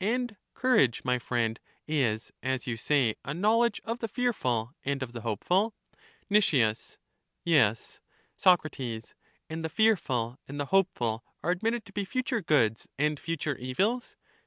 And 0.00 0.38
courage, 0.54 1.04
my 1.04 1.18
friend, 1.18 1.60
is, 1.86 2.32
as 2.42 2.66
you 2.66 2.74
say, 2.74 3.16
a 3.22 3.34
knowledge 3.34 3.82
of 3.84 3.98
the 3.98 4.08
fearful 4.08 4.74
and 4.82 5.02
of 5.02 5.12
the 5.12 5.20
hopeful? 5.20 5.74
Nic, 6.30 6.50
Yes. 6.54 8.00
Soc, 8.34 8.64
And 8.78 9.62
the 9.62 9.68
fearful, 9.68 10.38
and 10.48 10.58
the 10.58 10.64
hopeful, 10.72 11.22
are 11.42 11.50
ad 11.50 11.62
mitted 11.62 11.84
to 11.84 11.92
be 11.92 12.06
future 12.06 12.40
goods 12.40 12.88
and 12.98 13.20
future 13.20 13.58
evils 13.58 14.16